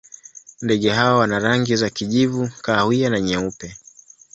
[0.61, 3.77] Ndege hawa wana rangi za kijivu, kahawa na nyeupe.